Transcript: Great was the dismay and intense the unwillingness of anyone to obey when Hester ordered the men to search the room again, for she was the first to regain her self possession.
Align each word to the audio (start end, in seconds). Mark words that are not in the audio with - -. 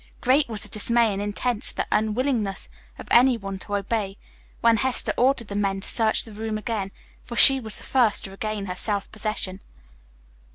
Great 0.19 0.49
was 0.49 0.63
the 0.63 0.69
dismay 0.69 1.13
and 1.13 1.21
intense 1.21 1.71
the 1.71 1.85
unwillingness 1.91 2.71
of 2.97 3.07
anyone 3.11 3.59
to 3.59 3.75
obey 3.75 4.17
when 4.61 4.77
Hester 4.77 5.13
ordered 5.15 5.47
the 5.47 5.53
men 5.55 5.81
to 5.81 5.87
search 5.87 6.23
the 6.25 6.31
room 6.33 6.57
again, 6.57 6.91
for 7.23 7.35
she 7.35 7.59
was 7.59 7.77
the 7.77 7.83
first 7.83 8.23
to 8.23 8.31
regain 8.31 8.65
her 8.65 8.73
self 8.73 9.11
possession. 9.11 9.59